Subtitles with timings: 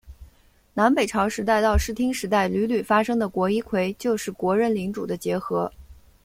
[0.73, 5.71] 南北朝时代到室町时代屡屡发生的国一揆就是国人领主的结合。